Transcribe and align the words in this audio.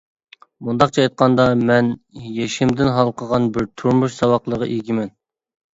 مۇنداقچە 0.69 1.03
ئېيتقاندا 1.03 1.45
مەن 1.73 1.91
يېشىمدىن 2.39 2.93
ھالقىغان 2.97 3.47
بىر 3.59 3.71
تۇرمۇش 3.79 4.19
ساۋاقلىرىغا 4.21 4.73
ئىگىمەن. 4.79 5.17